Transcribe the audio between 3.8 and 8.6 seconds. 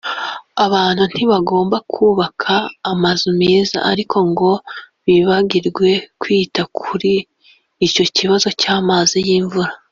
ariko ngo bibagirwe kwita kuri icyo kibazo